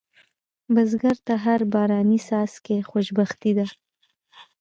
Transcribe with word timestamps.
بزګر 0.73 1.17
ته 1.27 1.33
هر 1.45 1.59
باراني 1.73 2.19
څاڅکی 2.27 2.77
خوشبختي 2.89 3.51
ده 3.57 3.67